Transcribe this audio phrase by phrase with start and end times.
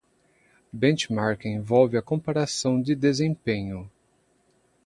[0.73, 3.87] Benchmarking envolve a comparação de desempenho.